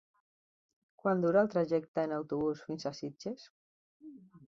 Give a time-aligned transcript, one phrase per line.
[1.01, 3.45] Quant dura el trajecte en autobús fins a Sitges?